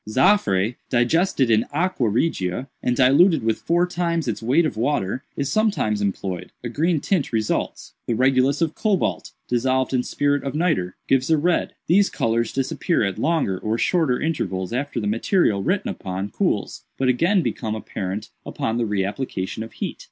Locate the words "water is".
4.75-5.51